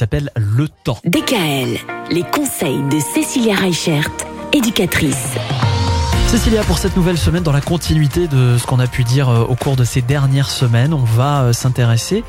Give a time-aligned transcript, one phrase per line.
[0.00, 0.98] s'appelle Le Temps.
[1.06, 1.76] DKL,
[2.12, 4.08] les conseils de Cécilia Reichert,
[4.52, 5.34] éducatrice.
[6.28, 9.42] Cécilia, pour cette nouvelle semaine, dans la continuité de ce qu'on a pu dire euh,
[9.42, 12.22] au cours de ces dernières semaines, on va euh, s'intéresser,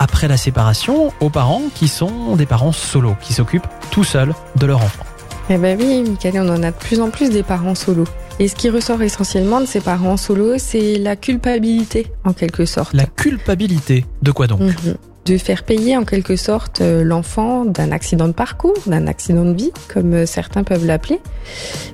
[0.00, 4.66] après la séparation, aux parents qui sont des parents solo, qui s'occupent tout seuls de
[4.66, 5.04] leur enfant.
[5.48, 8.02] Eh ben oui, Michael, on en a de plus en plus des parents solo.
[8.40, 12.92] Et ce qui ressort essentiellement de ces parents solo, c'est la culpabilité, en quelque sorte.
[12.94, 14.60] La culpabilité, de quoi donc?
[14.60, 14.96] Mhm.
[15.24, 19.52] De faire payer en quelque sorte euh, l'enfant d'un accident de parcours, d'un accident de
[19.52, 21.20] vie, comme euh, certains peuvent l'appeler.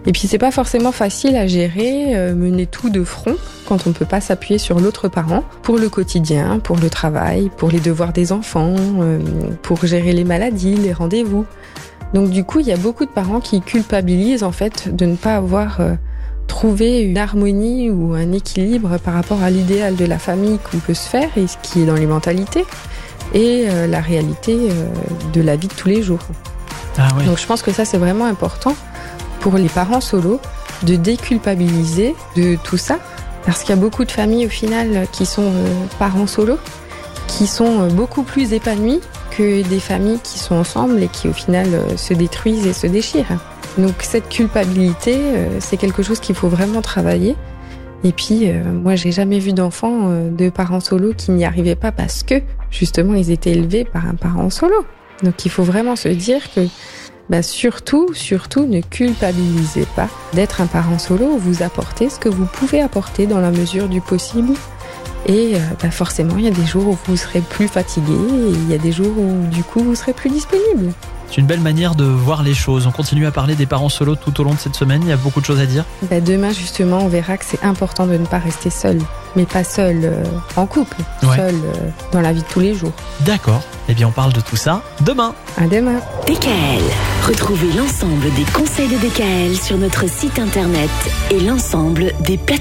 [0.07, 3.93] Et puis c'est pas forcément facile à gérer, euh, mener tout de front quand on
[3.93, 8.15] peut pas s'appuyer sur l'autre parent pour le quotidien, pour le travail, pour les devoirs
[8.15, 8.75] des enfants,
[9.61, 11.45] pour gérer les maladies, les rendez-vous.
[12.15, 15.17] Donc du coup, il y a beaucoup de parents qui culpabilisent en fait de ne
[15.17, 15.81] pas avoir
[16.47, 20.95] trouvé une harmonie ou un équilibre par rapport à l'idéal de la famille qu'on peut
[20.95, 22.65] se faire et ce qui est dans les mentalités
[23.35, 24.89] et euh, la réalité euh,
[25.33, 26.21] de la vie de tous les jours.
[26.97, 27.09] Ah.
[27.25, 28.75] Donc je pense que ça c'est vraiment important
[29.41, 30.41] pour les parents solos
[30.83, 32.99] de déculpabiliser de tout ça
[33.45, 36.59] parce qu'il y a beaucoup de familles au final qui sont euh, parents solos
[37.27, 41.69] qui sont beaucoup plus épanouies que des familles qui sont ensemble et qui au final
[41.97, 43.39] se détruisent et se déchirent.
[43.77, 45.21] Donc cette culpabilité,
[45.61, 47.37] c'est quelque chose qu'il faut vraiment travailler.
[48.05, 51.75] Et puis euh, moi j'ai jamais vu d'enfants euh, de parents solos qui n'y arrivaient
[51.75, 52.37] pas parce que
[52.71, 54.85] justement ils étaient élevés par un parent solo.
[55.23, 56.61] Donc il faut vraiment se dire que
[57.29, 61.37] bah, surtout, surtout ne culpabilisez pas d'être un parent solo.
[61.37, 64.55] Vous apportez ce que vous pouvez apporter dans la mesure du possible.
[65.27, 68.51] Et euh, bah, forcément, il y a des jours où vous serez plus fatigué et
[68.51, 70.93] il y a des jours où du coup vous serez plus disponible.
[71.31, 72.87] C'est une belle manière de voir les choses.
[72.87, 75.03] On continue à parler des parents solos tout au long de cette semaine.
[75.03, 75.85] Il y a beaucoup de choses à dire.
[76.11, 78.99] Bah, demain justement, on verra que c'est important de ne pas rester seul,
[79.37, 80.25] mais pas seul euh,
[80.57, 81.37] en couple, Ouais.
[81.37, 82.93] seul euh, dans la vie de tous les jours.
[83.21, 83.61] D'accord.
[83.91, 85.35] Eh bien, on parle de tout ça demain.
[85.59, 86.01] À demain.
[86.27, 86.83] DKL,
[87.27, 90.91] retrouvez l'ensemble des conseils de DKL sur notre site internet
[91.31, 92.59] et l'ensemble des plateformes.